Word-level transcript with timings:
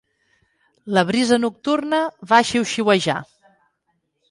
La 0.97 1.03
brisa 1.09 1.39
nocturna 1.43 2.01
va 2.33 2.41
xiuxiuejar. 2.53 3.21